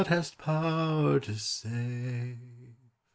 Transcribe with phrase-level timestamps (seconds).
[0.07, 2.39] hast power to save.